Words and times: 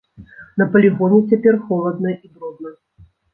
На 0.61 0.65
палігоне 0.75 1.19
цяпер 1.33 1.59
холадна 1.67 2.15
і 2.29 2.33
брудна. 2.39 2.75